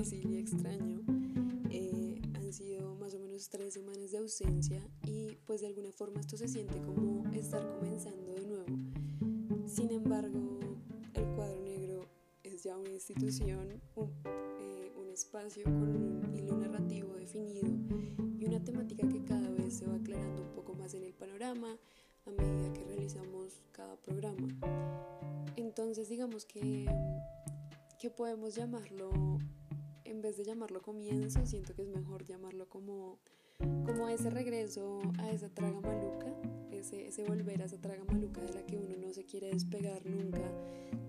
difícil 0.00 0.32
y 0.32 0.38
extraño. 0.38 1.02
Eh, 1.68 2.22
han 2.34 2.52
sido 2.54 2.94
más 2.94 3.12
o 3.12 3.18
menos 3.18 3.50
tres 3.50 3.74
semanas 3.74 4.10
de 4.10 4.16
ausencia 4.18 4.82
y 5.04 5.36
pues 5.44 5.60
de 5.60 5.66
alguna 5.66 5.92
forma 5.92 6.20
esto 6.20 6.38
se 6.38 6.48
siente 6.48 6.80
como 6.80 7.30
estar 7.32 7.62
comenzando 7.78 8.32
de 8.32 8.46
nuevo. 8.46 8.64
Sin 9.66 9.90
embargo, 9.90 10.58
el 11.12 11.26
cuadro 11.34 11.60
negro 11.60 12.08
es 12.42 12.62
ya 12.62 12.78
una 12.78 12.88
institución, 12.88 13.82
un, 13.94 14.10
eh, 14.24 14.90
un 14.96 15.10
espacio 15.10 15.64
con 15.64 15.94
un 15.94 16.34
hilo 16.34 16.56
narrativo 16.56 17.14
definido 17.16 17.68
y 18.38 18.46
una 18.46 18.64
temática 18.64 19.06
que 19.06 19.22
cada 19.22 19.50
vez 19.50 19.74
se 19.74 19.86
va 19.86 19.96
aclarando 19.96 20.42
un 20.44 20.54
poco 20.54 20.72
más 20.74 20.94
en 20.94 21.04
el 21.04 21.12
panorama 21.12 21.76
a 22.24 22.30
medida 22.30 22.72
que 22.72 22.84
realizamos 22.84 23.60
cada 23.72 23.96
programa. 23.96 24.48
Entonces 25.56 26.08
digamos 26.08 26.46
que, 26.46 26.86
que 27.98 28.08
podemos 28.08 28.54
llamarlo, 28.54 29.10
en 30.10 30.20
vez 30.20 30.36
de 30.36 30.44
llamarlo 30.44 30.82
comienzo, 30.82 31.46
siento 31.46 31.74
que 31.74 31.82
es 31.82 31.88
mejor 31.88 32.24
llamarlo 32.24 32.68
como, 32.68 33.20
como 33.58 34.08
ese 34.08 34.28
regreso 34.28 35.00
a 35.18 35.30
esa 35.30 35.48
traga 35.48 35.80
maluca, 35.80 36.26
ese, 36.72 37.06
ese 37.06 37.24
volver 37.24 37.62
a 37.62 37.66
esa 37.66 37.80
traga 37.80 38.04
maluca 38.04 38.40
de 38.40 38.52
la 38.52 38.66
que 38.66 38.76
uno 38.76 38.96
no 38.96 39.12
se 39.12 39.24
quiere 39.24 39.50
despegar 39.50 40.04
nunca, 40.04 40.42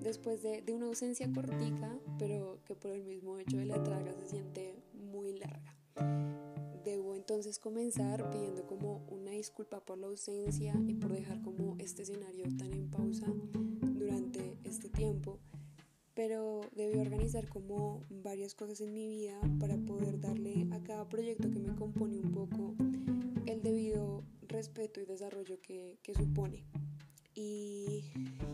después 0.02 0.44
de, 0.44 0.62
de 0.62 0.74
una 0.74 0.86
ausencia 0.86 1.32
cortica, 1.34 2.00
pero 2.20 2.60
que 2.66 2.76
por 2.76 2.92
el 2.92 3.04
mismo 3.04 3.40
hecho 3.40 3.58
de 3.58 3.66
la 3.66 3.82
traga 3.84 4.14
se 4.14 4.30
siente 4.30 4.76
muy 4.94 5.34
larga. 5.34 5.76
Debo 6.84 7.16
entonces 7.16 7.60
comenzar 7.60 8.30
pidiendo 8.32 8.66
como 8.66 9.04
una 9.10 9.32
disculpa 9.32 9.80
por 9.80 9.98
la 9.98 10.08
ausencia 10.08 10.76
y 10.88 10.94
por 10.94 11.12
dejar 11.12 11.42
como 11.42 11.76
este 11.80 12.04
escenario 12.04 12.46
tan 12.58 12.74
en 12.74 12.90
pausa 12.90 13.28
durante 13.82 14.58
este 14.64 14.90
tiempo, 14.90 15.40
pero 16.14 16.62
debí 16.76 17.00
organizar 17.00 17.48
como 17.48 18.04
varias 18.10 18.56
cosas 18.56 18.82
en 18.82 18.94
mi 18.94 19.08
vida 19.08 19.40
para 19.60 19.78
poder 19.78 20.20
darle 20.20 20.68
a 20.72 20.84
cada 20.84 21.08
proyecto 21.08 21.50
que 21.50 21.60
me 21.60 21.76
compone 21.76 22.18
un 22.18 22.32
poco 22.32 22.76
el 23.46 23.62
debido 23.62 24.24
respeto 24.48 25.00
y 25.00 25.06
desarrollo 25.06 25.60
que, 25.62 26.00
que 26.04 26.14
supone. 26.14 26.66
Y, 27.34 28.04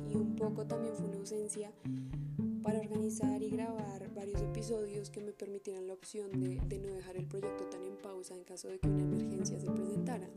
y 0.08 0.16
un 0.16 0.35
poco 0.35 0.67
también 0.67 0.94
fue 0.95 1.08
una 1.08 1.17
ausencia 1.17 1.72
para 2.61 2.80
organizar 2.80 3.41
y 3.41 3.50
grabar 3.50 4.13
varios 4.13 4.41
episodios 4.41 5.09
que 5.09 5.22
me 5.22 5.31
permitieran 5.31 5.88
la 5.88 5.94
opción 5.94 6.39
de, 6.39 6.59
de, 6.67 6.80
no 6.80 6.94
dejar 6.94 7.16
el 7.17 7.25
proyecto 7.25 7.63
tan 7.66 7.83
en 7.83 7.97
pausa 7.97 8.35
en 8.35 8.44
caso 8.44 8.67
de 8.67 8.80
que 8.80 8.88
una 8.88 9.03
emergencia 9.03 9.59
se 9.59 9.72
presentara. 9.72 10.30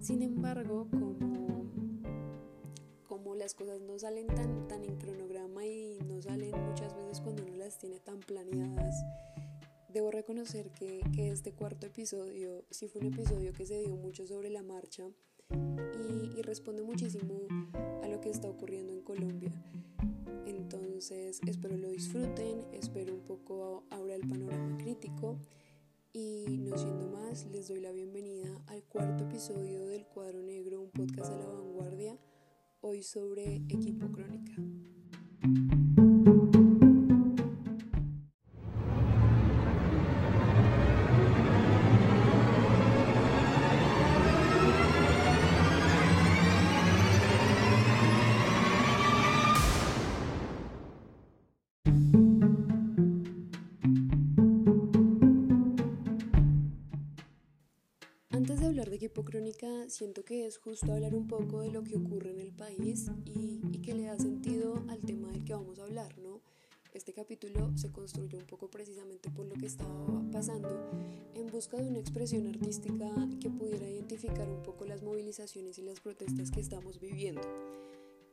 Sin 0.00 0.22
embargo, 0.22 0.86
como, 0.90 1.29
como 3.30 3.38
las 3.38 3.54
cosas 3.54 3.80
no 3.80 3.96
salen 3.96 4.26
tan, 4.26 4.66
tan 4.66 4.82
en 4.82 4.96
cronograma 4.96 5.64
y 5.64 6.00
no 6.04 6.20
salen 6.20 6.50
muchas 6.66 6.96
veces 6.96 7.20
cuando 7.20 7.44
uno 7.44 7.54
las 7.58 7.78
tiene 7.78 8.00
tan 8.00 8.18
planeadas, 8.18 9.04
debo 9.88 10.10
reconocer 10.10 10.72
que, 10.72 11.00
que 11.14 11.30
este 11.30 11.52
cuarto 11.52 11.86
episodio 11.86 12.64
sí 12.70 12.88
fue 12.88 13.02
un 13.02 13.14
episodio 13.14 13.52
que 13.52 13.66
se 13.66 13.78
dio 13.78 13.94
mucho 13.94 14.26
sobre 14.26 14.50
la 14.50 14.64
marcha 14.64 15.04
y, 15.48 16.38
y 16.40 16.42
responde 16.42 16.82
muchísimo 16.82 17.46
a 18.02 18.08
lo 18.08 18.20
que 18.20 18.30
está 18.30 18.50
ocurriendo 18.50 18.92
en 18.92 19.02
Colombia. 19.02 19.52
Entonces 20.46 21.40
espero 21.46 21.76
lo 21.76 21.90
disfruten, 21.90 22.64
espero 22.72 23.14
un 23.14 23.22
poco 23.22 23.84
ahora 23.90 24.16
el 24.16 24.28
panorama 24.28 24.76
crítico 24.76 25.38
y 26.12 26.58
no 26.58 26.76
siendo 26.76 27.06
más, 27.06 27.46
les 27.46 27.68
doy 27.68 27.80
la 27.80 27.92
bienvenida 27.92 28.60
al 28.66 28.82
cuarto 28.82 29.22
episodio 29.22 29.86
del 29.86 30.04
Cuadro 30.04 30.42
Negro, 30.42 30.80
un 30.80 30.90
podcast 30.90 31.30
a 31.30 31.36
la 31.36 31.46
vanguardia, 31.46 32.18
hoy 32.82 33.02
sobre 33.02 33.60
equipo 59.00 59.24
crónica. 59.24 59.66
Siento 59.88 60.26
que 60.26 60.46
es 60.46 60.58
justo 60.58 60.92
hablar 60.92 61.14
un 61.14 61.26
poco 61.26 61.62
de 61.62 61.70
lo 61.70 61.82
que 61.82 61.96
ocurre 61.96 62.32
en 62.32 62.40
el 62.40 62.52
país 62.52 63.10
y, 63.24 63.62
y, 63.72 63.78
que 63.80 63.94
le 63.94 64.04
da 64.04 64.18
sentido 64.18 64.84
al 64.88 65.00
tema 65.00 65.32
del 65.32 65.42
que 65.42 65.54
vamos 65.54 65.78
a 65.78 65.84
hablar, 65.84 66.18
¿no? 66.18 66.42
Este 66.92 67.14
capítulo 67.14 67.74
se 67.78 67.90
construyó 67.90 68.36
un 68.36 68.44
poco 68.44 68.68
precisamente 68.68 69.30
por 69.30 69.46
lo 69.46 69.54
que 69.54 69.64
estaba 69.64 70.22
pasando 70.30 70.68
en 71.34 71.46
busca 71.46 71.78
de 71.78 71.88
una 71.88 71.98
expresión 71.98 72.46
artística 72.46 73.08
que 73.40 73.48
pudiera 73.48 73.88
identificar 73.88 74.50
un 74.50 74.62
poco 74.62 74.84
las 74.84 75.02
movilizaciones 75.02 75.78
y 75.78 75.82
las 75.82 76.00
protestas 76.00 76.50
que 76.50 76.60
estamos 76.60 77.00
viviendo. 77.00 77.40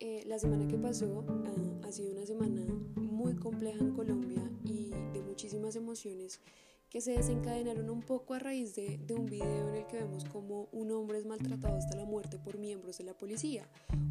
Eh, 0.02 0.24
la 0.28 0.38
semana 0.38 0.68
que 0.68 0.78
pasó 0.78 1.24
uh, 1.26 1.86
ha 1.88 1.92
sido 1.94 2.12
una 2.12 2.26
semana 2.26 2.66
muy 2.98 3.36
compleja 3.36 3.80
en 3.80 3.94
Colombia 3.94 4.52
y 4.66 4.90
de 5.14 5.22
muchísimas 5.22 5.78
emociones 5.78 6.42
que 6.90 7.02
se 7.02 7.12
desencadenaron 7.12 7.90
un 7.90 8.02
poco 8.02 8.34
a 8.34 8.40
raíz 8.40 8.76
de, 8.76 8.98
de, 8.98 9.14
un 9.14 9.26
video 9.26 9.70
en 9.70 9.76
el 9.76 9.88
que 9.88 9.98
vemos 9.98 10.26
como 10.26 10.70
un 10.72 10.92
hombre 10.92 11.18
es 11.18 11.26
maltratado 11.26 11.76
hasta 11.76 11.96
la 11.96 12.06
muerte 12.06 12.40
por 12.40 12.58
miembros 12.58 12.98
de 12.98 13.04
la 13.04 13.14
policía, 13.14 13.70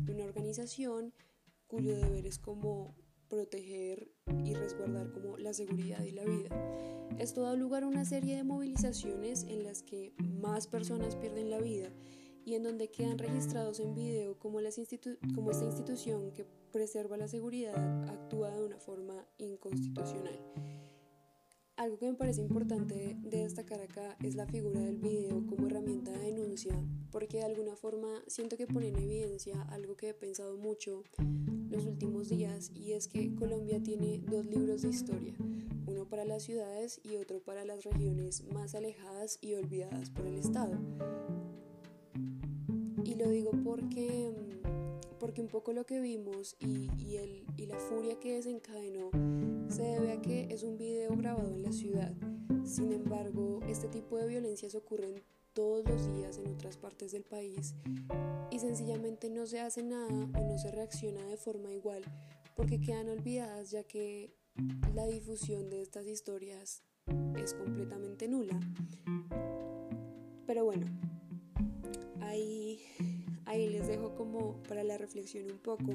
una 0.08 0.24
organización 0.24 1.12
cuyo 1.66 1.96
deber 1.96 2.26
es 2.26 2.38
como 2.38 2.94
proteger 3.28 4.08
y 4.44 4.54
resguardar 4.54 5.10
como 5.10 5.36
la 5.36 5.52
seguridad 5.52 6.02
y 6.04 6.12
la 6.12 6.24
vida. 6.24 6.48
Esto 7.18 7.42
da 7.42 7.54
lugar 7.54 7.82
a 7.82 7.88
una 7.88 8.04
serie 8.04 8.36
de 8.36 8.44
movilizaciones 8.44 9.44
en 9.44 9.64
las 9.64 9.82
que 9.82 10.12
más 10.18 10.66
personas 10.66 11.16
pierden 11.16 11.50
la 11.50 11.58
vida 11.60 11.90
y 12.44 12.54
en 12.54 12.62
donde 12.62 12.90
quedan 12.90 13.18
registrados 13.18 13.80
en 13.80 13.94
video 13.94 14.38
como, 14.38 14.60
las 14.60 14.80
como 15.34 15.50
esta 15.50 15.64
institución 15.64 16.32
que 16.32 16.46
preserva 16.72 17.16
la 17.16 17.26
seguridad 17.26 17.74
actúa 18.08 18.50
de 18.50 18.64
una 18.64 18.78
forma 18.78 19.26
inconstitucional. 19.38 20.38
Algo 21.76 21.98
que 21.98 22.06
me 22.06 22.14
parece 22.14 22.40
importante 22.40 23.18
de 23.20 23.42
destacar 23.42 23.82
acá 23.82 24.16
es 24.22 24.34
la 24.34 24.46
figura 24.46 24.80
del 24.80 24.96
video 24.96 25.46
como 25.46 25.66
herramienta 25.66 26.10
de 26.10 26.32
denuncia, 26.32 26.72
porque 27.12 27.36
de 27.36 27.44
alguna 27.44 27.76
forma 27.76 28.08
siento 28.28 28.56
que 28.56 28.66
pone 28.66 28.88
en 28.88 28.96
evidencia 28.96 29.60
algo 29.64 29.94
que 29.94 30.08
he 30.08 30.14
pensado 30.14 30.56
mucho 30.56 31.02
los 31.68 31.84
últimos 31.84 32.30
días 32.30 32.70
y 32.74 32.92
es 32.92 33.08
que 33.08 33.34
Colombia 33.34 33.82
tiene 33.82 34.22
dos 34.26 34.46
libros 34.46 34.80
de 34.82 34.88
historia, 34.88 35.34
uno 35.86 36.08
para 36.08 36.24
las 36.24 36.44
ciudades 36.44 36.98
y 37.04 37.16
otro 37.16 37.40
para 37.40 37.66
las 37.66 37.84
regiones 37.84 38.44
más 38.54 38.74
alejadas 38.74 39.38
y 39.42 39.52
olvidadas 39.52 40.08
por 40.08 40.26
el 40.26 40.38
Estado. 40.38 40.78
Y 43.04 43.16
lo 43.16 43.28
digo 43.28 43.50
porque 43.62 44.32
porque 45.18 45.42
un 45.42 45.48
poco 45.48 45.72
lo 45.72 45.84
que 45.84 46.00
vimos 46.00 46.56
y, 46.58 46.90
y, 46.98 47.16
el, 47.16 47.44
y 47.56 47.66
la 47.66 47.78
furia 47.78 48.18
que 48.18 48.34
desencadenó 48.34 49.10
se 49.68 49.82
debe 49.82 50.12
a 50.12 50.20
que 50.20 50.48
es 50.50 50.62
un 50.62 50.76
video 50.76 51.16
grabado 51.16 51.54
en 51.54 51.62
la 51.62 51.72
ciudad. 51.72 52.12
Sin 52.64 52.92
embargo, 52.92 53.60
este 53.68 53.88
tipo 53.88 54.16
de 54.18 54.26
violencias 54.26 54.74
ocurren 54.74 55.22
todos 55.52 55.88
los 55.88 56.12
días 56.14 56.38
en 56.38 56.48
otras 56.48 56.76
partes 56.76 57.12
del 57.12 57.24
país 57.24 57.74
y 58.50 58.58
sencillamente 58.58 59.30
no 59.30 59.46
se 59.46 59.60
hace 59.60 59.82
nada 59.82 60.28
o 60.38 60.44
no 60.44 60.58
se 60.58 60.70
reacciona 60.70 61.24
de 61.26 61.36
forma 61.36 61.72
igual 61.72 62.02
porque 62.54 62.80
quedan 62.80 63.08
olvidadas 63.08 63.70
ya 63.70 63.82
que 63.84 64.34
la 64.94 65.06
difusión 65.06 65.70
de 65.70 65.82
estas 65.82 66.06
historias 66.06 66.82
es 67.36 67.54
completamente 67.54 68.28
nula. 68.28 68.58
Pero 70.46 70.64
bueno, 70.64 70.86
ahí 72.20 72.80
ahí 73.44 73.68
les 73.68 73.86
dejo 73.86 74.14
como 74.14 74.62
para 74.64 74.84
la 74.84 74.98
reflexión 74.98 75.50
un 75.50 75.58
poco. 75.58 75.92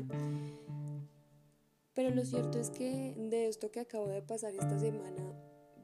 Pero 1.94 2.10
lo 2.10 2.24
cierto 2.26 2.60
es 2.60 2.70
que 2.70 3.14
de 3.18 3.48
esto 3.48 3.72
que 3.72 3.82
acabo 3.82 4.08
de 4.08 4.22
pasar 4.22 4.54
esta 4.54 4.80
semana, 4.80 5.34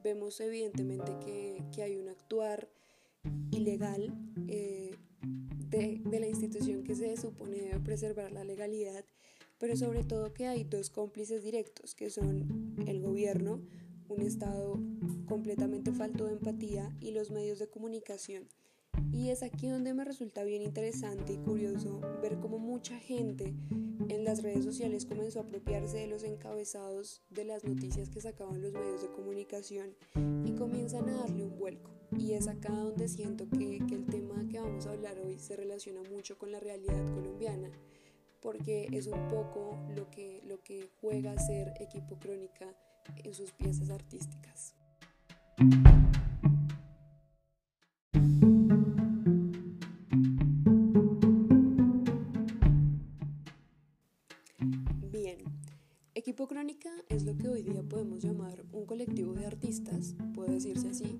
vemos 0.02 0.40
evidentemente 0.40 1.12
que, 1.24 1.62
que 1.74 1.82
hay 1.82 1.96
un 1.96 2.08
actuar 2.08 2.68
ilegal 3.50 4.14
eh, 4.46 4.94
de, 5.68 6.00
de 6.04 6.20
la 6.20 6.26
institución 6.26 6.82
que 6.84 6.94
se 6.94 7.16
supone 7.16 7.58
debe 7.58 7.80
preservar 7.80 8.32
la 8.32 8.44
legalidad, 8.44 9.04
pero 9.58 9.76
sobre 9.76 10.04
todo 10.04 10.32
que 10.32 10.46
hay 10.46 10.64
dos 10.64 10.88
cómplices 10.88 11.42
directos, 11.42 11.94
que 11.94 12.10
son 12.10 12.76
el 12.86 13.02
gobierno, 13.02 13.60
un 14.08 14.22
Estado 14.22 14.80
completamente 15.26 15.92
falto 15.92 16.26
de 16.26 16.32
empatía, 16.32 16.96
y 17.00 17.10
los 17.10 17.30
medios 17.30 17.58
de 17.58 17.68
comunicación. 17.68 18.48
Y 19.12 19.28
es 19.28 19.42
aquí 19.42 19.68
donde 19.68 19.94
me 19.94 20.04
resulta 20.04 20.44
bien 20.44 20.62
interesante 20.62 21.34
y 21.34 21.38
curioso 21.38 22.00
ver 22.22 22.38
cómo 22.40 22.58
mucha 22.58 22.98
gente 22.98 23.54
en 24.08 24.24
las 24.24 24.42
redes 24.42 24.64
sociales 24.64 25.04
comenzó 25.04 25.40
a 25.40 25.42
apropiarse 25.42 25.98
de 25.98 26.06
los 26.06 26.22
encabezados 26.22 27.22
de 27.30 27.44
las 27.44 27.64
noticias 27.64 28.08
que 28.08 28.20
sacaban 28.20 28.62
los 28.62 28.72
medios 28.72 29.02
de 29.02 29.08
comunicación 29.08 29.94
y 30.44 30.52
comienzan 30.52 31.08
a 31.08 31.18
darle 31.18 31.44
un 31.44 31.58
vuelco. 31.58 31.90
Y 32.16 32.32
es 32.32 32.48
acá 32.48 32.72
donde 32.72 33.08
siento 33.08 33.48
que, 33.50 33.80
que 33.86 33.94
el 33.94 34.06
tema 34.06 34.46
que 34.48 34.60
vamos 34.60 34.86
a 34.86 34.92
hablar 34.92 35.18
hoy 35.18 35.38
se 35.38 35.56
relaciona 35.56 36.02
mucho 36.10 36.38
con 36.38 36.50
la 36.52 36.60
realidad 36.60 37.04
colombiana, 37.14 37.70
porque 38.40 38.88
es 38.92 39.06
un 39.06 39.28
poco 39.28 39.78
lo 39.94 40.10
que, 40.10 40.40
lo 40.46 40.62
que 40.62 40.88
juega 41.00 41.32
a 41.32 41.38
ser 41.38 41.74
equipo 41.80 42.18
crónica 42.18 42.66
en 43.24 43.34
sus 43.34 43.52
piezas 43.52 43.90
artísticas. 43.90 44.74
Puede 60.34 60.54
decirse 60.54 60.88
así. 60.88 61.18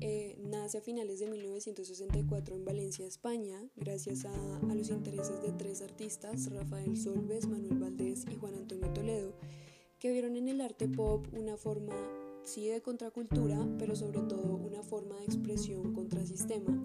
Eh, 0.00 0.36
nace 0.42 0.78
a 0.78 0.80
finales 0.80 1.20
de 1.20 1.26
1964 1.28 2.54
en 2.54 2.64
Valencia, 2.64 3.06
España, 3.06 3.58
gracias 3.76 4.24
a, 4.24 4.56
a 4.58 4.74
los 4.74 4.90
intereses 4.90 5.40
de 5.42 5.52
tres 5.52 5.82
artistas, 5.82 6.50
Rafael 6.52 6.96
Solves, 6.96 7.46
Manuel 7.46 7.78
Valdés 7.78 8.24
y 8.30 8.36
Juan 8.36 8.54
Antonio 8.54 8.92
Toledo, 8.92 9.32
que 9.98 10.12
vieron 10.12 10.36
en 10.36 10.48
el 10.48 10.60
arte 10.60 10.88
pop 10.88 11.26
una 11.32 11.56
forma 11.56 11.94
sí 12.44 12.68
de 12.68 12.82
contracultura, 12.82 13.66
pero 13.78 13.96
sobre 13.96 14.20
todo 14.20 14.56
una 14.56 14.82
forma 14.82 15.16
de 15.16 15.24
expresión 15.24 15.94
contra 15.94 16.24
sistema. 16.26 16.78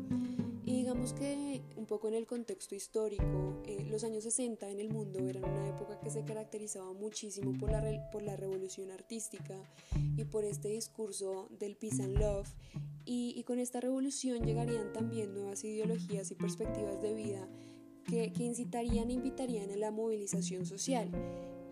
Que 1.13 1.61
un 1.75 1.85
poco 1.85 2.07
en 2.07 2.13
el 2.13 2.27
contexto 2.27 2.75
histórico, 2.75 3.61
eh, 3.65 3.85
los 3.89 4.03
años 4.03 4.23
60 4.23 4.69
en 4.69 4.79
el 4.79 4.89
mundo 4.89 5.27
eran 5.27 5.43
una 5.43 5.67
época 5.67 5.99
que 5.99 6.09
se 6.09 6.23
caracterizaba 6.23 6.93
muchísimo 6.93 7.57
por 7.57 7.71
la, 7.71 8.09
por 8.11 8.21
la 8.21 8.35
revolución 8.35 8.91
artística 8.91 9.55
y 10.15 10.23
por 10.25 10.45
este 10.45 10.69
discurso 10.69 11.47
del 11.59 11.75
peace 11.75 12.03
and 12.03 12.17
love. 12.19 12.47
Y, 13.05 13.33
y 13.35 13.43
con 13.43 13.59
esta 13.59 13.79
revolución 13.79 14.45
llegarían 14.45 14.93
también 14.93 15.33
nuevas 15.33 15.63
ideologías 15.63 16.31
y 16.31 16.35
perspectivas 16.35 17.01
de 17.01 17.13
vida 17.13 17.49
que, 18.05 18.31
que 18.31 18.43
incitarían 18.43 19.09
e 19.09 19.13
invitarían 19.13 19.71
a 19.71 19.77
la 19.77 19.91
movilización 19.91 20.65
social 20.65 21.09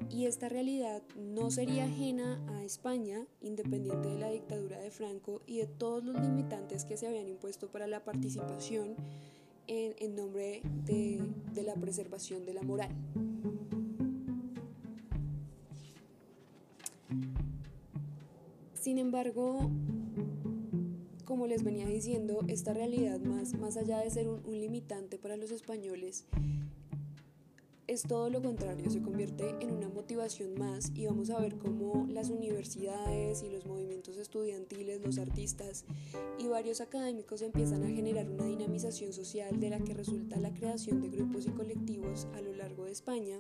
y 0.10 0.26
esta 0.26 0.50
realidad 0.50 1.02
no 1.16 1.52
sería 1.52 1.86
ajena 1.86 2.42
a 2.56 2.64
España, 2.64 3.26
independiente 3.42 4.10
de 4.10 4.20
la 4.20 4.30
dictadura 4.30 4.80
de 4.80 4.92
Franco 4.92 5.42
y 5.46 5.58
de 5.58 5.68
todos 5.68 6.04
los 6.04 6.20
limitantes 6.20 6.86
que 6.86 6.98
se 6.98 7.08
habían 7.08 7.28
impuesto 7.28 7.70
para 7.70 7.88
la 7.88 8.04
participación 8.04 8.96
en, 9.68 10.16
nombre 10.16 10.62
de, 10.86 11.22
la 11.64 11.76
preservación 11.76 12.46
de 12.46 12.54
la 12.54 12.62
moral. 12.62 12.90
Sin 18.74 18.98
embargo, 18.98 19.70
como 21.26 21.48
les 21.48 21.64
venía 21.64 21.88
diciendo, 21.88 22.40
esta 22.48 22.74
realidad 22.74 23.20
más, 23.20 23.54
más 23.56 23.76
allá 23.76 24.00
de 24.00 24.10
ser 24.10 24.30
un 24.30 24.60
limitante 24.60 25.18
para 25.18 25.36
los 25.36 25.52
españoles, 25.52 26.26
es 27.88 28.04
todo 28.04 28.30
lo 28.30 28.42
contrario, 28.42 28.90
se 28.90 29.02
convierte 29.02 29.56
en 29.62 29.72
una 29.72 29.88
motivación 29.88 30.54
más 30.60 30.92
y 30.94 31.06
vamos 31.06 31.30
a 31.30 31.40
ver 31.40 31.58
cómo 31.58 32.06
las 32.10 32.30
universidades 32.30 33.44
y 33.44 33.50
los 33.50 33.66
movimientos 33.66 34.18
estudiantiles, 34.18 35.02
los 35.02 35.18
artistas 35.18 35.86
y 36.38 36.48
varios 36.48 36.82
académicos 36.82 37.42
empiezan 37.42 37.84
a 37.84 37.88
generar 37.88 38.30
una 38.30 38.46
dinamización 38.46 39.14
social 39.14 39.60
de 39.60 39.70
la 39.70 39.80
que 39.80 39.94
resulta 39.94 40.38
la 40.38 40.54
creación 40.54 41.02
de 41.02 41.10
grupos 41.10 41.46
y 41.46 41.52
colectivos 41.52 42.28
a 42.36 42.42
lo 42.42 42.54
largo 42.54 42.86
de 42.86 42.92
España 42.92 43.40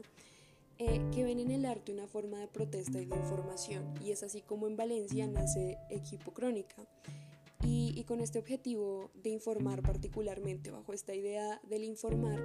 eh, 0.79 1.01
que 1.13 1.23
ven 1.23 1.39
en 1.39 1.51
el 1.51 1.65
arte 1.65 1.91
una 1.91 2.07
forma 2.07 2.39
de 2.39 2.47
protesta 2.47 3.01
y 3.01 3.05
de 3.05 3.15
información. 3.15 3.83
Y 4.05 4.11
es 4.11 4.23
así 4.23 4.41
como 4.41 4.67
en 4.67 4.77
Valencia 4.77 5.27
nace 5.27 5.77
Equipo 5.89 6.31
Crónica 6.31 6.87
y, 7.63 8.03
con 8.03 8.21
este 8.21 8.39
objetivo 8.39 9.11
de 9.15 9.31
informar 9.31 9.81
particularmente 9.81 10.71
bajo 10.71 10.93
esta 10.93 11.13
idea 11.13 11.59
del 11.67 11.83
informar 11.83 12.39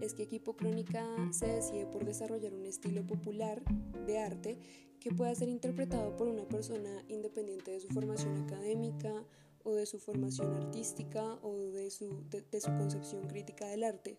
es 0.00 0.12
que 0.12 0.24
Equipo 0.24 0.56
Crónica 0.56 1.06
se 1.30 1.46
decide 1.46 1.86
por 1.86 2.04
desarrollar 2.04 2.52
un 2.52 2.66
estilo 2.66 3.06
popular 3.06 3.62
de 4.06 4.18
arte 4.18 4.58
que 5.00 5.12
pueda 5.12 5.34
ser 5.34 5.48
interpretado 5.48 6.16
por 6.16 6.28
una 6.28 6.46
persona 6.48 7.04
independiente 7.08 7.70
de 7.70 7.80
su 7.80 7.88
formación 7.88 8.36
académica 8.36 9.24
o 9.64 9.74
de 9.74 9.86
su 9.86 9.98
formación 9.98 10.54
artística 10.54 11.38
o 11.42 11.56
de 11.56 11.90
su, 11.90 12.24
de 12.28 12.60
su 12.60 12.70
concepción 12.76 13.26
crítica 13.26 13.66
del 13.66 13.84
arte 13.84 14.18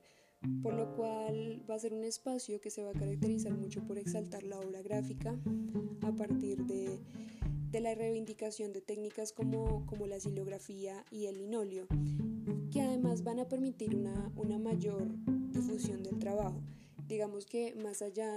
por 0.61 0.73
lo 0.73 0.95
cual 0.95 1.63
va 1.69 1.75
a 1.75 1.79
ser 1.79 1.93
un 1.93 2.03
espacio 2.03 2.61
que 2.61 2.69
se 2.69 2.83
va 2.83 2.91
a 2.91 2.99
caracterizar 2.99 3.53
mucho 3.53 3.85
por 3.85 3.97
exaltar 3.97 4.43
la 4.43 4.59
obra 4.59 4.81
gráfica 4.81 5.35
a 6.01 6.11
partir 6.11 6.65
de 6.65 6.99
de 7.71 7.81
la 7.81 7.93
reivindicación 7.95 8.71
de 8.71 8.81
técnicas 8.81 9.33
como, 9.33 9.85
como 9.85 10.07
la 10.07 10.19
silografía 10.19 11.03
y 11.11 11.25
el 11.25 11.37
linoleo, 11.37 11.85
que 12.71 12.81
además 12.81 13.23
van 13.23 13.39
a 13.39 13.49
permitir 13.49 13.95
una, 13.95 14.31
una 14.35 14.57
mayor 14.57 15.07
difusión 15.51 16.03
del 16.03 16.17
trabajo. 16.19 16.61
Digamos 17.07 17.45
que 17.45 17.75
más 17.75 18.01
allá 18.01 18.31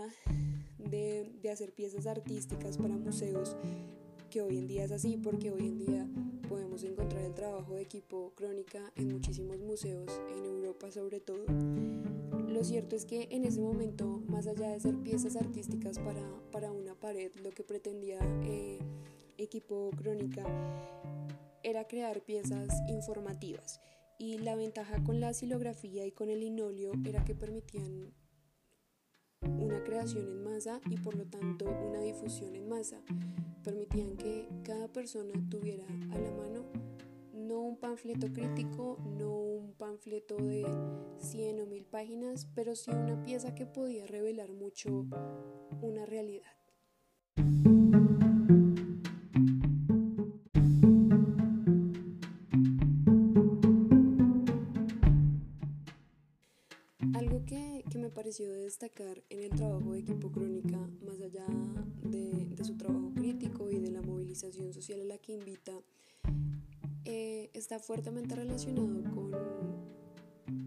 de, 0.78 1.30
de 1.42 1.50
hacer 1.50 1.72
piezas 1.72 2.06
artísticas 2.06 2.76
para 2.76 2.96
museos, 2.96 3.56
que 4.30 4.40
hoy 4.40 4.58
en 4.58 4.68
día 4.68 4.84
es 4.84 4.92
así, 4.92 5.16
porque 5.16 5.50
hoy 5.50 5.66
en 5.66 5.78
día 5.78 6.08
podemos 6.48 6.84
encontrar 6.84 7.24
el 7.24 7.34
trabajo 7.34 7.74
de 7.74 7.82
equipo 7.82 8.32
crónica 8.36 8.92
en 8.94 9.08
muchísimos 9.08 9.58
museos, 9.58 10.08
en 10.36 10.44
Europa 10.44 10.90
sobre 10.92 11.20
todo. 11.20 11.44
Lo 12.48 12.62
cierto 12.62 12.94
es 12.94 13.04
que 13.04 13.26
en 13.32 13.44
ese 13.44 13.60
momento, 13.60 14.22
más 14.28 14.46
allá 14.46 14.70
de 14.70 14.80
ser 14.80 14.96
piezas 14.98 15.34
artísticas 15.34 15.98
para, 15.98 16.22
para 16.52 16.70
una 16.70 16.94
pared, 16.94 17.32
lo 17.42 17.50
que 17.50 17.64
pretendía 17.64 18.18
eh, 18.44 18.78
equipo 19.36 19.90
crónica 19.96 20.44
era 21.64 21.88
crear 21.88 22.20
piezas 22.22 22.68
informativas 22.88 23.80
y 24.16 24.38
la 24.38 24.54
ventaja 24.54 25.02
con 25.02 25.18
la 25.18 25.34
silografía 25.34 26.06
y 26.06 26.12
con 26.12 26.28
el 26.28 26.40
linoleo 26.40 26.92
era 27.04 27.24
que 27.24 27.34
permitían 27.34 28.12
una 29.58 29.82
creación 29.84 30.26
en 30.26 30.44
masa 30.44 30.80
y 30.88 30.96
por 30.96 31.14
lo 31.14 31.26
tanto 31.26 31.64
una 31.64 32.00
difusión 32.00 32.54
en 32.54 32.68
masa. 32.68 33.00
Permitían 33.64 34.16
que 34.16 34.48
cada 34.62 34.88
persona 34.88 35.32
tuviera 35.48 35.84
a 36.12 36.18
la 36.18 36.30
mano 36.32 36.64
no 37.50 37.62
un 37.62 37.76
panfleto 37.76 38.32
crítico, 38.32 38.96
no 39.18 39.32
un 39.32 39.72
panfleto 39.72 40.36
de 40.36 40.64
100 41.18 41.60
o 41.60 41.66
1000 41.66 41.84
páginas, 41.84 42.46
pero 42.54 42.76
sí 42.76 42.92
una 42.92 43.20
pieza 43.24 43.56
que 43.56 43.66
podía 43.66 44.06
revelar 44.06 44.52
mucho 44.52 45.06
una 45.82 46.06
realidad. 46.06 46.60
Pareció 58.20 58.52
destacar 58.52 59.22
en 59.30 59.40
el 59.40 59.50
trabajo 59.50 59.92
de 59.92 60.00
equipo 60.00 60.30
crónica, 60.30 60.78
más 61.04 61.20
allá 61.20 61.44
de, 62.02 62.56
su 62.62 62.76
trabajo 62.76 63.10
crítico 63.14 63.70
y 63.70 63.78
de 63.78 63.90
la 63.90 64.02
movilización 64.02 64.72
social 64.74 65.00
a 65.00 65.04
la 65.04 65.18
que 65.18 65.32
invita, 65.32 65.72
eh, 67.06 67.50
está 67.54 67.78
fuertemente 67.78 68.34
relacionado 68.34 69.02
con, 69.10 69.30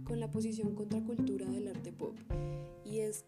con 0.04 0.20
la 0.20 0.32
posición 0.32 0.74
contracultura 0.74 1.48
del 1.48 1.68
arte 1.68 1.92
pop. 1.92 2.18
Y 2.84 3.00
es 3.00 3.26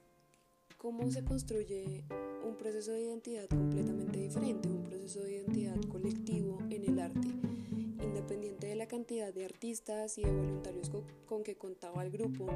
cómo 0.78 1.12
se 1.12 1.24
construye 1.24 2.04
un 2.44 2.58
proceso 2.58 2.92
de 2.92 3.04
identidad 3.04 3.48
completamente 3.48 4.20
diferente, 4.20 4.68
un 4.68 4.84
proceso 4.84 5.22
de 5.24 5.36
identidad 5.36 5.80
colectivo 5.84 6.58
en 6.70 6.84
el 6.86 7.00
arte 7.00 7.30
independiente 8.26 8.68
de 8.68 8.76
la 8.76 8.88
cantidad 8.88 9.32
de 9.32 9.46
artistas 9.46 10.18
y 10.18 10.24
de 10.24 10.32
voluntarios 10.32 10.90
con, 11.28 11.44
que 11.44 11.58
contaba 11.58 12.04
el 12.04 12.10
grupo, 12.10 12.48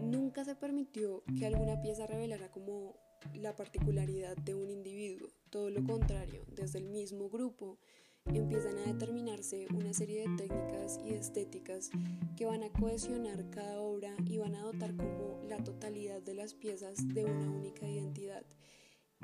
nunca 0.00 0.44
se 0.44 0.56
permitió 0.56 1.22
que 1.38 1.46
alguna 1.46 1.80
pieza 1.80 2.08
revelara 2.08 2.50
como 2.50 2.96
la 3.32 3.54
particularidad 3.54 4.36
de 4.36 4.56
un 4.56 4.68
individuo. 4.68 5.28
Todo 5.48 5.70
lo 5.70 5.84
contrario, 5.84 6.42
desde 6.48 6.80
el 6.80 6.86
mismo 6.86 7.28
grupo 7.30 7.78
empiezan 8.24 8.78
a 8.78 8.92
determinarse 8.92 9.68
una 9.72 9.92
serie 9.92 10.28
de 10.28 10.36
técnicas 10.36 10.98
y 11.04 11.14
estéticas 11.14 11.90
que 12.36 12.46
van 12.46 12.64
a 12.64 12.72
cohesionar 12.72 13.48
cada 13.50 13.80
obra 13.80 14.12
y 14.28 14.38
van 14.38 14.56
a 14.56 14.62
dotar 14.62 14.96
como 14.96 15.40
la 15.48 15.62
totalidad 15.62 16.20
de 16.20 16.34
las 16.34 16.54
piezas 16.54 17.06
de 17.14 17.24
una 17.26 17.48
única 17.48 17.86
identidad. 17.86 18.44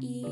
Y, 0.03 0.27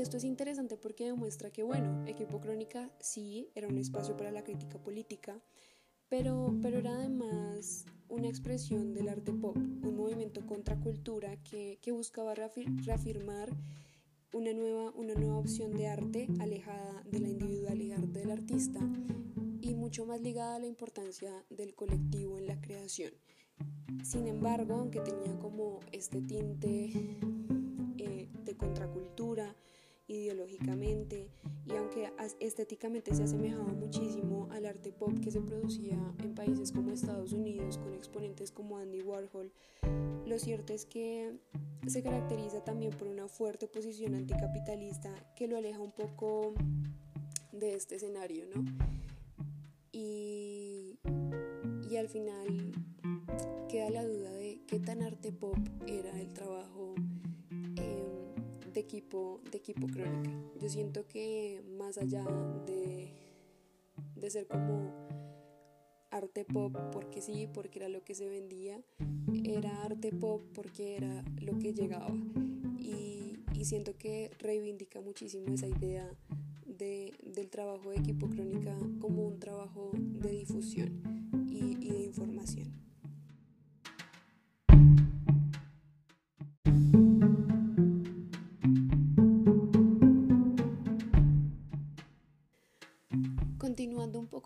esto 0.00 0.18
es 0.18 0.24
interesante 0.24 0.76
porque 0.76 1.06
demuestra 1.06 1.50
que, 1.50 1.62
bueno, 1.62 2.04
Equipo 2.06 2.38
Crónica 2.38 2.90
sí 3.00 3.48
era 3.54 3.68
un 3.68 3.78
espacio 3.78 4.18
para 4.18 4.30
la 4.30 4.44
crítica 4.44 4.76
política, 4.78 5.40
pero, 6.10 6.54
pero 6.60 6.78
era 6.78 6.96
además 6.96 7.86
una 8.10 8.28
expresión 8.28 8.92
del 8.92 9.08
arte 9.08 9.32
pop, 9.32 9.56
un 9.56 9.96
movimiento 9.96 10.44
contracultura 10.44 11.42
que, 11.42 11.78
que 11.80 11.90
buscaba 11.90 12.34
reafirmar 12.34 13.56
una 14.34 14.52
nueva, 14.52 14.90
una 14.90 15.14
nueva 15.14 15.38
opción 15.38 15.72
de 15.72 15.86
arte 15.86 16.28
alejada 16.38 17.02
de 17.06 17.20
la 17.20 17.28
individualidad 17.30 18.00
del 18.00 18.30
artista 18.30 18.80
y 19.62 19.74
mucho 19.74 20.04
más 20.04 20.20
ligada 20.20 20.56
a 20.56 20.58
la 20.58 20.66
importancia 20.66 21.32
del 21.48 21.74
colectivo 21.74 22.36
en 22.36 22.46
la 22.46 22.60
creación. 22.60 23.12
Sin 24.02 24.26
embargo, 24.26 24.74
aunque 24.74 25.00
tenía 25.00 25.38
como 25.38 25.80
este 25.92 26.20
tinte 26.20 26.90
contracultura 28.56 29.54
ideológicamente 30.06 31.30
y 31.66 31.72
aunque 31.76 32.12
estéticamente 32.40 33.14
se 33.14 33.22
asemejaba 33.22 33.72
muchísimo 33.72 34.48
al 34.52 34.66
arte 34.66 34.92
pop 34.92 35.12
que 35.22 35.30
se 35.30 35.40
producía 35.40 35.98
en 36.22 36.34
países 36.34 36.72
como 36.72 36.92
Estados 36.92 37.32
Unidos 37.32 37.78
con 37.78 37.94
exponentes 37.94 38.50
como 38.50 38.76
Andy 38.78 39.00
Warhol, 39.00 39.50
lo 40.26 40.38
cierto 40.38 40.72
es 40.72 40.84
que 40.84 41.38
se 41.86 42.02
caracteriza 42.02 42.62
también 42.64 42.92
por 42.92 43.08
una 43.08 43.28
fuerte 43.28 43.66
posición 43.66 44.14
anticapitalista 44.14 45.10
que 45.36 45.48
lo 45.48 45.56
aleja 45.56 45.80
un 45.80 45.92
poco 45.92 46.54
de 47.52 47.74
este 47.74 47.96
escenario, 47.96 48.44
¿no? 48.54 48.64
y, 49.94 50.98
y 51.88 51.96
al 51.96 52.08
final 52.08 52.72
queda 53.68 53.90
la 53.90 54.04
duda 54.04 54.32
de 54.32 54.60
qué 54.66 54.80
tan 54.80 55.02
arte 55.02 55.30
pop 55.30 55.56
era 55.86 56.20
el 56.20 56.34
trabajo 56.34 56.94
de, 58.74 58.80
equipo, 58.80 59.40
de 59.50 59.58
equipo 59.58 59.86
crónica. 59.86 60.30
Yo 60.60 60.68
siento 60.68 61.06
que 61.06 61.62
más 61.78 61.96
allá 61.96 62.24
de, 62.66 63.08
de 64.16 64.30
ser 64.30 64.46
como 64.46 64.92
arte 66.10 66.44
pop 66.44 66.76
porque 66.92 67.20
sí, 67.22 67.48
porque 67.52 67.78
era 67.78 67.88
lo 67.88 68.04
que 68.04 68.14
se 68.14 68.28
vendía, 68.28 68.80
era 69.44 69.82
arte 69.84 70.12
pop 70.12 70.42
porque 70.52 70.96
era 70.96 71.24
lo 71.40 71.58
que 71.58 71.72
llegaba. 71.72 72.14
Y, 72.78 73.38
y 73.54 73.64
siento 73.64 73.96
que 73.96 74.30
reivindica 74.38 75.00
muchísimo 75.00 75.54
esa 75.54 75.68
idea 75.68 76.10
de, 76.66 77.14
del 77.22 77.48
trabajo 77.50 77.90
de 77.90 77.96
equipo 77.96 78.28
crónica 78.28 78.76
como 79.00 79.26
un 79.26 79.38
trabajo 79.38 79.92
de 79.94 80.30
difusión 80.30 81.00
y, 81.48 81.76
y 81.80 81.90
de 81.90 82.02
información. 82.02 82.83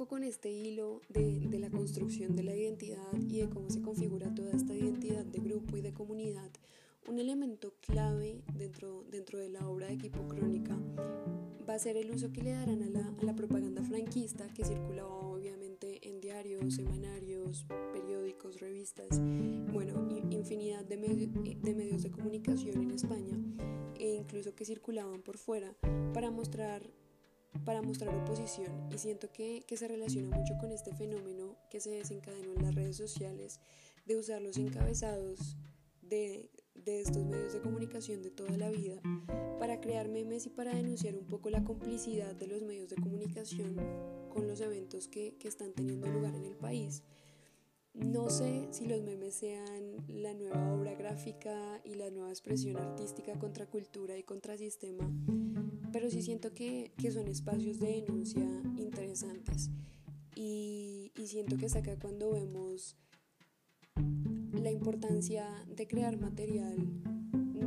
Con 0.08 0.24
este 0.24 0.50
hilo 0.50 1.02
de, 1.10 1.38
de, 1.48 1.58
la 1.58 1.70
construcción 1.70 2.34
de 2.34 2.42
la 2.42 2.56
identidad 2.56 3.12
y 3.14 3.40
de 3.40 3.50
cómo 3.50 3.70
se 3.70 3.82
configura 3.82 4.34
toda 4.34 4.52
esta 4.52 4.74
identidad 4.74 5.24
de 5.24 5.38
grupo 5.38 5.76
y 5.76 5.82
de 5.82 5.92
comunidad, 5.92 6.50
un 7.06 7.18
elemento 7.18 7.74
clave 7.80 8.42
dentro, 8.54 9.04
dentro 9.10 9.38
de 9.38 9.50
la 9.50 9.68
obra 9.68 9.86
de 9.86 9.94
equipo 9.94 10.26
crónica 10.26 10.76
va 11.68 11.74
a 11.74 11.78
ser 11.78 11.98
el 11.98 12.10
uso 12.10 12.32
que 12.32 12.42
le 12.42 12.52
darán 12.52 12.82
a 12.82 12.88
la, 12.88 13.14
a 13.20 13.24
la 13.24 13.34
propaganda 13.34 13.82
franquista 13.82 14.48
que 14.54 14.64
circulaba 14.64 15.14
obviamente 15.14 16.08
en 16.08 16.20
diarios, 16.20 16.74
semanarios, 16.74 17.66
periódicos, 17.92 18.60
revistas, 18.60 19.20
bueno, 19.72 20.08
infinidad 20.30 20.84
de, 20.84 20.96
medio, 20.96 21.28
de 21.28 21.74
medios 21.74 22.02
de 22.02 22.10
comunicación 22.10 22.82
en 22.82 22.90
España 22.92 23.36
e 23.98 24.14
incluso 24.14 24.54
que 24.54 24.64
circulaban 24.64 25.20
por 25.20 25.36
fuera 25.36 25.74
para 26.14 26.30
mostrar 26.30 26.88
para 27.64 27.83
mostrar 27.83 28.14
oposición 28.14 28.88
y 28.93 28.99
siento 28.99 29.31
que, 29.33 29.64
que, 29.67 29.76
se 29.76 29.88
relaciona 29.88 30.37
mucho 30.37 30.57
con 30.59 30.73
este 30.73 30.95
fenómeno 30.95 31.57
que 31.71 31.81
se 31.81 31.90
desencadenó 31.90 32.52
en 32.55 32.62
las 32.62 32.75
redes 32.75 32.97
sociales 32.97 33.61
de 34.07 34.17
usar 34.17 34.43
los 34.43 34.57
encabezados 34.57 35.57
de, 36.02 36.50
de 36.75 37.00
estos 37.00 37.25
medios 37.25 37.52
de 37.52 37.61
comunicación 37.61 38.23
de 38.23 38.31
toda 38.31 38.57
la 38.57 38.71
vida 38.71 39.00
para 39.59 39.81
crear 39.81 40.09
memes 40.09 40.47
y 40.47 40.50
para 40.50 40.75
denunciar 40.75 41.17
un 41.17 41.26
poco 41.26 41.50
la 41.50 41.64
complicidad 41.64 42.35
de 42.35 42.47
los 42.47 42.62
medios 42.62 42.88
de 42.88 42.97
comunicación 42.97 43.76
con 44.31 44.47
los 44.47 44.61
eventos 44.61 45.09
que, 45.09 45.37
que 45.38 45.49
están 45.49 45.73
teniendo 45.73 46.09
lugar 46.09 46.35
en 46.35 46.45
el 46.45 46.57
país. 46.57 47.02
No 47.99 48.31
sé 48.31 48.69
si 48.71 48.87
los 48.87 49.02
memes 49.02 49.35
sean 49.35 49.97
la 50.09 50.33
nueva 50.35 50.73
obra 50.73 50.95
gráfica 50.95 51.81
y 51.85 51.95
la 51.95 52.11
nueva 52.11 52.31
expresión 52.31 52.76
artística 52.76 53.38
contra 53.38 53.67
cultura 53.67 54.17
y 54.17 54.23
contra 54.23 54.57
sistema, 54.57 55.11
pero 55.93 56.09
sí 56.11 56.23
siento 56.23 56.55
que, 56.55 56.93
que 56.97 57.11
son 57.11 57.28
espacios 57.28 57.78
de 57.81 58.02
denuncia 58.02 58.49
interesantes. 58.76 59.71
Y, 60.35 61.12
y 61.17 61.26
siento 61.26 61.57
que 61.57 61.67
es 61.67 61.76
acá 61.76 61.99
cuando 61.99 62.31
vemos 62.31 62.97
la 64.52 64.71
importancia 64.71 65.47
de 65.67 65.87
crear 65.87 66.17
material 66.19 66.76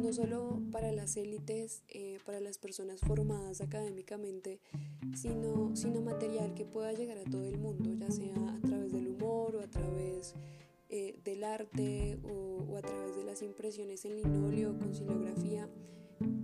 no 0.01 0.13
solo 0.13 0.61
para 0.71 0.91
las 0.91 1.15
élites, 1.17 1.83
eh, 1.89 2.17
para 2.25 2.39
las 2.39 2.57
personas 2.57 2.99
formadas 3.01 3.61
académicamente, 3.61 4.59
sino, 5.15 5.75
sino 5.75 6.01
material 6.01 6.53
que 6.53 6.65
pueda 6.65 6.91
llegar 6.93 7.17
a 7.17 7.23
todo 7.23 7.47
el 7.47 7.57
mundo, 7.57 7.93
ya 7.93 8.09
sea 8.09 8.35
a 8.35 8.59
través 8.61 8.91
del 8.91 9.07
a 9.61 9.69
través 9.69 10.35
eh, 10.89 11.15
del 11.23 11.43
arte 11.43 12.17
o, 12.23 12.65
o, 12.69 12.77
a 12.77 12.81
través 12.81 13.15
de 13.15 13.23
las 13.23 13.41
impresiones 13.41 14.05
en 14.05 14.17
linóleo 14.17 14.77
con 14.77 14.93
silografía. 14.93 15.69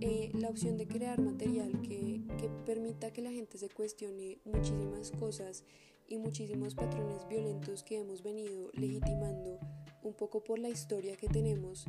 Eh, 0.00 0.30
la 0.34 0.48
opción 0.48 0.76
de 0.76 0.86
crear 0.86 1.20
material 1.20 1.80
que, 1.82 2.22
que 2.38 2.48
permita 2.64 3.12
que 3.12 3.22
la 3.22 3.30
gente 3.30 3.58
se 3.58 3.68
cuestione 3.68 4.38
muchísimas 4.44 5.12
cosas 5.12 5.64
y 6.08 6.16
muchísimos 6.18 6.74
patrones 6.74 7.28
violentos 7.28 7.82
que 7.82 7.98
hemos 7.98 8.22
venido 8.22 8.70
legitimando 8.72 9.60
un 10.02 10.14
poco 10.14 10.42
por 10.42 10.58
la 10.58 10.68
historia 10.68 11.16
que 11.16 11.28
tenemos 11.28 11.86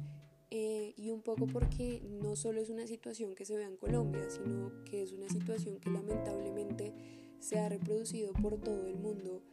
eh, 0.52 0.94
y 0.98 1.12
un 1.12 1.22
poco 1.22 1.46
porque 1.46 2.02
no 2.22 2.36
solo 2.36 2.60
es 2.60 2.70
una 2.70 2.88
situación 2.88 3.36
que 3.36 3.46
se 3.46 3.56
ve 3.56 3.64
en 3.64 3.78
Colombia, 3.78 4.30
sino 4.30 4.84
que 4.84 5.04
es 5.04 5.14
una 5.14 5.30
situación 5.30 5.80
que 5.80 5.92
lamentablemente 5.92 6.94
se 7.40 7.60
ha 7.60 7.70
reproducido 7.70 8.34
por 8.34 8.60
todo 8.60 8.88
el 8.88 8.98
mundo 8.98 9.44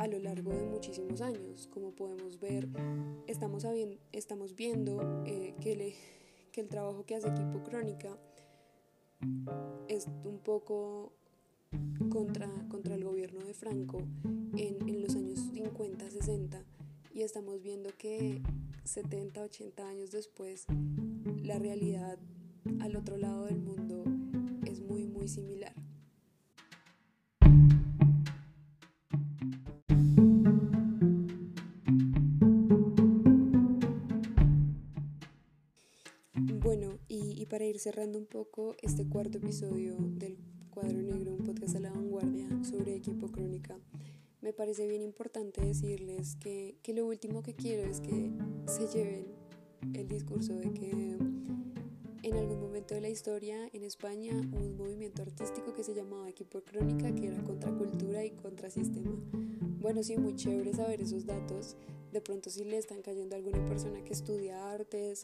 a 0.00 0.06
lo 0.06 0.18
largo 0.18 0.50
de 0.54 0.64
muchísimos 0.64 1.20
años. 1.20 1.68
Como 1.70 1.92
podemos 1.92 2.40
ver, 2.40 2.66
estamos, 3.26 3.66
estamos 4.12 4.56
viendo 4.56 5.22
eh, 5.26 5.54
que, 5.60 5.76
le, 5.76 5.94
que 6.52 6.62
el 6.62 6.68
trabajo 6.68 7.04
que 7.04 7.16
hace 7.16 7.28
Equipo 7.28 7.62
Crónica 7.62 8.16
es 9.88 10.06
un 10.24 10.38
poco 10.38 11.12
contra, 12.08 12.48
contra 12.70 12.94
el 12.94 13.04
gobierno 13.04 13.40
de 13.40 13.52
Franco 13.52 13.98
en, 14.56 14.88
en 14.88 15.02
los 15.02 15.14
años 15.14 15.38
50, 15.52 16.10
60 16.10 16.64
y 17.12 17.20
estamos 17.20 17.60
viendo 17.60 17.90
que 17.98 18.40
70, 18.84 19.42
80 19.42 19.86
años 19.86 20.12
después 20.12 20.64
la 21.42 21.58
realidad 21.58 22.18
al 22.80 22.96
otro 22.96 23.18
lado 23.18 23.44
del 23.44 23.60
mundo 23.60 24.04
es 24.64 24.80
muy, 24.80 25.06
muy 25.06 25.28
similar. 25.28 25.74
Cerrando 37.80 38.18
un 38.18 38.26
poco 38.26 38.76
este 38.82 39.06
cuarto 39.06 39.38
episodio 39.38 39.96
del 39.96 40.36
Cuadro 40.68 41.00
Negro, 41.00 41.32
un 41.32 41.44
podcast 41.44 41.76
a 41.76 41.80
la 41.80 41.90
vanguardia 41.90 42.46
sobre 42.62 42.94
equipo 42.94 43.28
crónica, 43.28 43.74
me 44.42 44.52
parece 44.52 44.86
bien 44.86 45.00
importante 45.00 45.62
decirles 45.62 46.36
que, 46.36 46.76
que, 46.82 46.92
lo 46.92 47.06
último 47.06 47.42
que 47.42 47.54
quiero 47.54 47.90
es 47.90 48.00
que 48.00 48.32
se 48.66 48.86
lleven 48.86 49.28
el 49.94 50.08
discurso 50.08 50.56
de 50.56 50.74
que 50.74 51.16
en 52.30 52.36
algún 52.36 52.60
momento 52.60 52.94
de 52.94 53.00
la 53.00 53.08
historia 53.08 53.68
en 53.72 53.82
España 53.82 54.32
hubo 54.52 54.64
un 54.64 54.76
movimiento 54.76 55.22
artístico 55.22 55.74
que 55.74 55.82
se 55.82 55.94
llamaba 55.94 56.28
Equipo 56.28 56.60
Crónica, 56.62 57.12
que 57.12 57.26
era 57.26 57.42
contra 57.42 57.72
cultura 57.72 58.24
y 58.24 58.30
contra 58.30 58.70
sistema. 58.70 59.10
Bueno, 59.80 60.02
sí, 60.02 60.16
muy 60.16 60.36
chévere 60.36 60.72
saber 60.72 61.00
esos 61.00 61.26
datos. 61.26 61.76
De 62.12 62.20
pronto 62.20 62.48
si 62.50 62.64
le 62.64 62.76
están 62.76 63.02
cayendo 63.02 63.34
a 63.34 63.38
alguna 63.38 63.64
persona 63.66 64.02
que 64.04 64.12
estudia 64.12 64.70
artes 64.70 65.22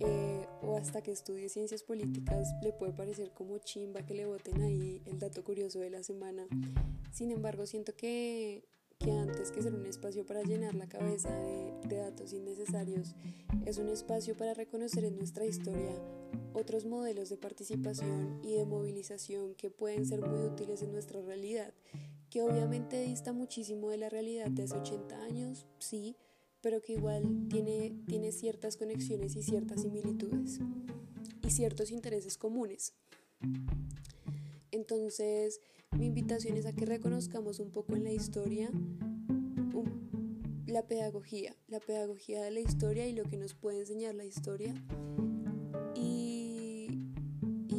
eh, 0.00 0.46
o 0.62 0.76
hasta 0.76 1.02
que 1.02 1.12
estudie 1.12 1.48
ciencias 1.48 1.82
políticas, 1.82 2.48
le 2.62 2.72
puede 2.72 2.92
parecer 2.92 3.32
como 3.32 3.58
chimba 3.58 4.06
que 4.06 4.14
le 4.14 4.26
voten 4.26 4.62
ahí 4.62 5.02
el 5.06 5.18
dato 5.18 5.44
curioso 5.44 5.80
de 5.80 5.90
la 5.90 6.02
semana. 6.02 6.46
Sin 7.12 7.30
embargo, 7.32 7.66
siento 7.66 7.94
que, 7.94 8.64
que 8.98 9.12
antes 9.12 9.50
que 9.52 9.62
ser 9.62 9.74
un 9.74 9.86
espacio 9.86 10.24
para 10.24 10.42
llenar 10.42 10.74
la 10.74 10.88
cabeza 10.88 11.30
de, 11.30 11.96
datos 11.96 12.32
innecesarios, 12.32 13.14
es 13.64 13.78
un 13.78 13.88
espacio 13.88 14.36
para 14.36 14.54
reconocer 14.54 15.04
en 15.04 15.16
nuestra 15.16 15.44
historia 15.44 15.92
otros 16.52 16.84
modelos 16.84 17.28
de 17.28 17.36
participación 17.36 18.40
y 18.42 18.52
de 18.54 18.64
movilización 18.64 19.54
que 19.54 19.70
pueden 19.70 20.06
ser 20.06 20.20
muy 20.20 20.40
útiles 20.46 20.82
en 20.82 20.92
nuestra 20.92 21.20
realidad, 21.20 21.72
que 22.30 22.42
obviamente 22.42 23.00
dista 23.02 23.32
muchísimo 23.32 23.90
de 23.90 23.98
la 23.98 24.08
realidad 24.08 24.50
de 24.50 24.64
hace 24.64 24.76
80 24.76 25.22
años, 25.22 25.66
sí, 25.78 26.16
pero 26.60 26.80
que 26.80 26.94
igual 26.94 27.46
tiene, 27.48 27.94
tiene 28.08 28.32
ciertas 28.32 28.76
conexiones 28.76 29.36
y 29.36 29.42
ciertas 29.42 29.82
similitudes 29.82 30.60
y 31.42 31.50
ciertos 31.50 31.90
intereses 31.90 32.36
comunes. 32.36 32.94
Entonces, 34.72 35.60
mi 35.98 36.06
invitación 36.06 36.56
es 36.56 36.66
a 36.66 36.72
que 36.72 36.86
reconozcamos 36.86 37.60
un 37.60 37.70
poco 37.70 37.96
en 37.96 38.04
la 38.04 38.12
historia 38.12 38.70
la 40.76 40.82
pedagogía, 40.82 41.56
la 41.68 41.80
pedagogía 41.80 42.42
de 42.42 42.50
la 42.50 42.60
historia 42.60 43.06
y 43.06 43.14
lo 43.14 43.24
que 43.24 43.38
nos 43.38 43.54
puede 43.54 43.78
enseñar 43.78 44.14
la 44.14 44.26
historia. 44.26 44.74
Y, 45.94 46.90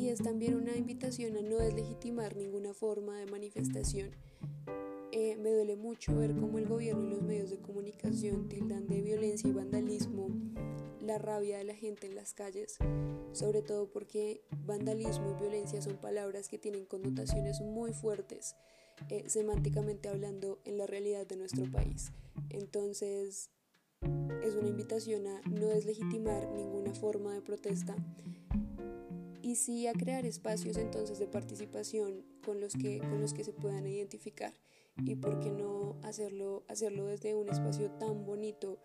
es 0.07 0.23
también 0.23 0.55
una 0.55 0.75
invitación 0.75 1.35
a 1.35 1.41
no 1.41 1.57
deslegitimar 1.57 2.37
ninguna 2.37 2.73
forma 2.73 3.19
de 3.19 3.25
manifestación 3.25 4.11
eh, 5.11 5.35
me 5.35 5.51
duele 5.51 5.75
mucho 5.75 6.15
ver 6.15 6.33
cómo 6.33 6.57
el 6.57 6.65
gobierno 6.65 7.03
y 7.03 7.09
los 7.09 7.21
medios 7.21 7.49
de 7.49 7.59
comunicación 7.59 8.47
tildan 8.47 8.87
de 8.87 9.01
violencia 9.01 9.49
y 9.49 9.53
vandalismo 9.53 10.29
la 11.07 11.17
rabia 11.17 11.57
de 11.57 11.63
la 11.63 11.73
gente 11.73 12.05
en 12.05 12.15
las 12.15 12.33
calles, 12.33 12.77
sobre 13.31 13.61
todo 13.61 13.89
porque 13.89 14.41
vandalismo 14.65 15.31
y 15.31 15.41
violencia 15.41 15.81
son 15.81 15.97
palabras 15.97 16.49
que 16.49 16.59
tienen 16.59 16.85
connotaciones 16.85 17.61
muy 17.61 17.93
fuertes, 17.93 18.55
eh, 19.09 19.23
semánticamente 19.27 20.09
hablando, 20.09 20.59
en 20.65 20.77
la 20.77 20.85
realidad 20.85 21.25
de 21.25 21.37
nuestro 21.37 21.71
país. 21.71 22.11
Entonces, 22.49 23.49
es 24.43 24.55
una 24.55 24.67
invitación 24.67 25.27
a 25.27 25.41
no 25.49 25.67
deslegitimar 25.67 26.49
ninguna 26.49 26.93
forma 26.93 27.33
de 27.33 27.41
protesta 27.41 27.95
y 29.41 29.55
sí 29.55 29.87
a 29.87 29.93
crear 29.93 30.25
espacios 30.25 30.75
entonces 30.75 31.19
de 31.19 31.27
participación 31.27 32.25
con 32.43 32.59
los 32.59 32.73
que, 32.73 32.99
con 32.99 33.21
los 33.21 33.33
que 33.33 33.45
se 33.45 33.53
puedan 33.53 33.87
identificar 33.87 34.53
y 35.05 35.15
por 35.15 35.39
qué 35.39 35.51
no 35.51 35.95
hacerlo, 36.03 36.63
hacerlo 36.67 37.05
desde 37.05 37.33
un 37.33 37.47
espacio 37.49 37.91
tan 37.91 38.25
bonito 38.25 38.77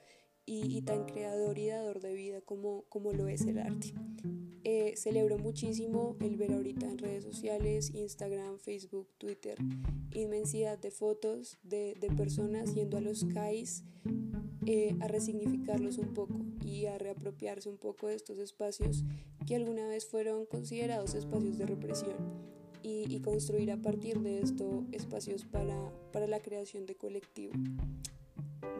y, 0.44 0.82
tan 0.82 1.04
creador 1.04 1.58
y 1.58 1.68
dador 1.68 2.00
de 2.00 2.14
vida 2.14 2.40
como, 2.40 2.84
como 2.88 3.12
lo 3.12 3.28
es 3.28 3.42
el 3.42 3.58
arte. 3.58 3.94
Eh, 4.64 4.94
celebro 4.96 5.38
muchísimo 5.38 6.16
el 6.20 6.36
ver 6.36 6.52
ahorita 6.52 6.86
en 6.86 6.98
redes 6.98 7.24
sociales, 7.24 7.90
Instagram, 7.94 8.58
Facebook, 8.58 9.08
Twitter, 9.18 9.58
inmensidad 10.12 10.78
de 10.78 10.90
fotos 10.90 11.58
de, 11.62 11.96
de 12.00 12.08
personas 12.08 12.74
yendo 12.74 12.96
a 12.96 13.00
los 13.00 13.24
CAIs 13.24 13.82
eh, 14.66 14.96
a 15.00 15.08
resignificarlos 15.08 15.98
un 15.98 16.14
poco 16.14 16.34
y 16.64 16.86
a 16.86 16.96
reapropiarse 16.96 17.68
un 17.68 17.78
poco 17.78 18.06
de 18.06 18.14
estos 18.14 18.38
espacios 18.38 19.02
que 19.44 19.56
alguna 19.56 19.88
vez 19.88 20.06
fueron 20.06 20.46
considerados 20.46 21.14
espacios 21.14 21.58
de 21.58 21.66
represión 21.66 22.14
y, 22.80 23.12
y 23.12 23.20
construir 23.20 23.72
a 23.72 23.82
partir 23.82 24.20
de 24.20 24.40
esto 24.40 24.84
espacios 24.92 25.44
para, 25.44 25.92
para 26.12 26.28
la 26.28 26.40
creación 26.40 26.86
de 26.86 26.94
colectivo. 26.94 27.54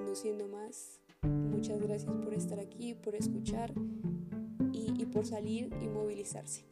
No 0.05 0.15
siendo 0.15 0.47
más, 0.47 1.01
Muchas 1.63 1.81
gracias 1.81 2.13
por 2.25 2.35
estar 2.35 2.59
aquí, 2.59 2.95
por 2.95 3.15
escuchar 3.15 3.73
y, 4.73 5.01
y 5.01 5.07
por 5.07 5.25
salir 5.25 5.71
y 5.81 5.89
movilizarse. 5.89 6.72